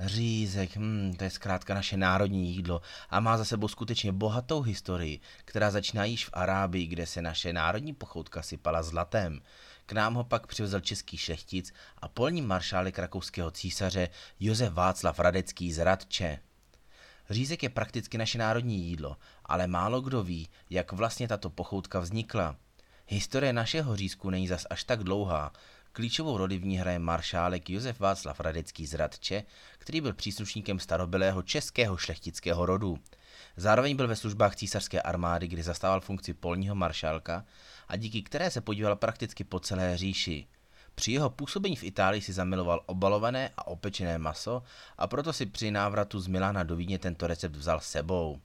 [0.00, 5.20] Řízek, hmm, to je zkrátka naše národní jídlo a má za sebou skutečně bohatou historii,
[5.44, 9.40] která začíná již v Arábii, kde se naše národní pochoutka sypala zlatem.
[9.86, 14.08] K nám ho pak přivezl český šlechtic a polní maršálek rakouského císaře
[14.40, 16.38] Josef Václav Radecký z Radče.
[17.30, 22.56] Řízek je prakticky naše národní jídlo, ale málo kdo ví, jak vlastně tato pochoutka vznikla.
[23.06, 25.52] Historie našeho řízku není zas až tak dlouhá,
[25.96, 29.42] Klíčovou roli v ní hraje maršálek Josef Václav Radecký z Radče,
[29.78, 32.98] který byl příslušníkem starobylého českého šlechtického rodu.
[33.56, 37.44] Zároveň byl ve službách císařské armády, kdy zastával funkci polního maršálka
[37.88, 40.46] a díky které se podíval prakticky po celé říši.
[40.94, 44.62] Při jeho působení v Itálii si zamiloval obalované a opečené maso
[44.98, 48.40] a proto si při návratu z Milána do Vídně tento recept vzal sebou.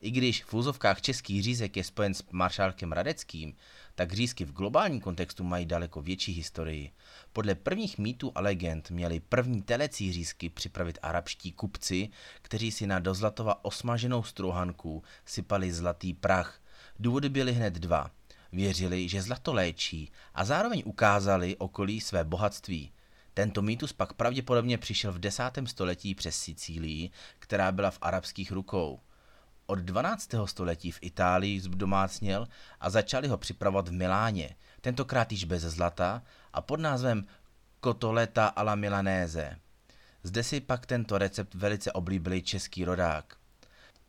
[0.00, 3.54] I když v úzovkách český řízek je spojen s maršálkem Radeckým,
[3.94, 6.90] tak řízky v globálním kontextu mají daleko větší historii.
[7.32, 12.08] Podle prvních mýtů a legend měli první telecí řízky připravit arabští kupci,
[12.42, 16.60] kteří si na dozlatova osmaženou strouhanku sypali zlatý prach.
[16.98, 18.10] Důvody byly hned dva.
[18.52, 22.92] Věřili, že zlato léčí a zároveň ukázali okolí své bohatství.
[23.34, 29.00] Tento mýtus pak pravděpodobně přišel v desátém století přes Sicílii, která byla v arabských rukou
[29.70, 30.28] od 12.
[30.44, 32.48] století v Itálii zdomácněl
[32.80, 37.26] a začali ho připravovat v Miláně, tentokrát již bez zlata a pod názvem
[37.84, 39.56] Cotoleta alla Milanese.
[40.22, 43.36] Zde si pak tento recept velice oblíbil český rodák.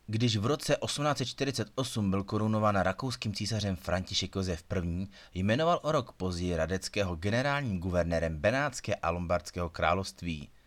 [0.06, 6.56] Když v roce 1848 byl korunován rakouským císařem František Josef I., jmenoval o rok později
[6.56, 10.48] Radeckého generálním guvernérem Benátské a Lombardského království–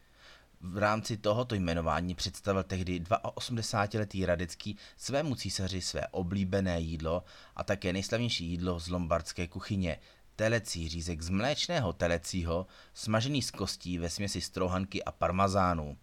[0.64, 7.24] v rámci tohoto jmenování představil tehdy 82-letý Radecký svému císaři své oblíbené jídlo
[7.56, 10.00] a také nejslavnější jídlo z lombardské kuchyně,
[10.36, 15.98] telecí řízek z mléčného telecího, smažený z kostí ve směsi strouhanky a parmazánu.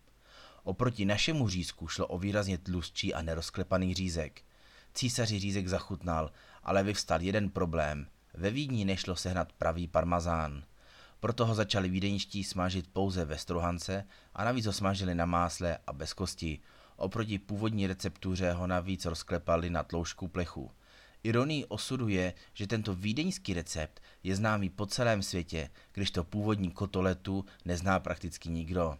[0.64, 4.42] Oproti našemu řízku šlo o výrazně tlustší a nerozklepaný řízek.
[4.94, 8.06] Císaři řízek zachutnal, ale vyvstal jeden problém.
[8.34, 10.62] Ve Vídni nešlo sehnat pravý parmazán.
[11.20, 14.04] Proto ho začali vídeňští smažit pouze ve struhance
[14.34, 16.58] a navíc ho smažili na másle a bez kosti.
[16.96, 20.70] Oproti původní receptuře ho navíc rozklepali na tloušku plechu.
[21.22, 26.70] Ironií osudu je, že tento vídeňský recept je známý po celém světě, když to původní
[26.70, 28.98] kotoletu nezná prakticky nikdo.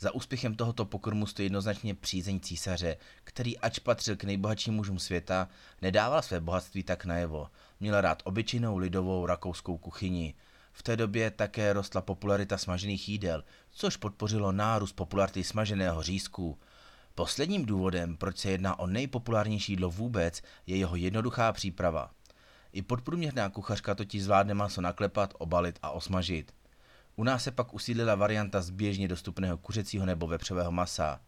[0.00, 5.48] Za úspěchem tohoto pokrmu stojí jednoznačně přízeň císaře, který ač patřil k nejbohatším mužům světa,
[5.82, 7.50] nedával své bohatství tak najevo.
[7.80, 10.34] Měl rád obyčejnou lidovou rakouskou kuchyni,
[10.78, 16.58] v té době také rostla popularita smažených jídel, což podpořilo nárůst popularity smaženého řízku.
[17.14, 22.10] Posledním důvodem, proč se jedná o nejpopulárnější jídlo vůbec, je jeho jednoduchá příprava.
[22.72, 26.52] I podprůměrná kuchařka totiž zvládne maso naklepat, obalit a osmažit.
[27.16, 31.20] U nás se pak usídlila varianta z běžně dostupného kuřecího nebo vepřového masa.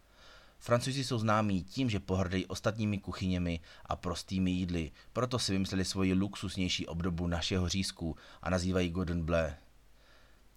[0.63, 6.13] Francouzi jsou známí tím, že pohrdají ostatními kuchyněmi a prostými jídly, proto si vymysleli svoji
[6.13, 9.49] luxusnější obdobu našeho řízku a nazývají Gordon Bleu.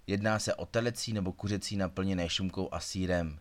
[0.06, 3.38] Jedná se o telecí nebo kuřecí naplněné šumkou a sírem.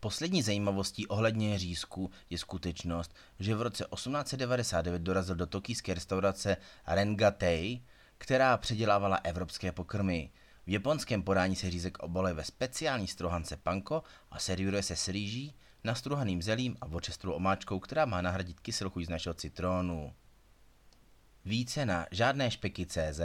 [0.00, 6.56] Poslední zajímavostí ohledně řízku je skutečnost, že v roce 1899 dorazil do tokijské restaurace
[6.86, 7.82] Rengatei,
[8.18, 10.30] která předělávala evropské pokrmy.
[10.66, 15.54] V japonském podání se řízek obaluje ve speciální strohance panko a servíruje se s rýží,
[15.84, 20.14] nastruhaným zelím a vočestrou omáčkou, která má nahradit kyselku z našeho citrónu.
[21.44, 23.20] Více na žádné špeky CZ.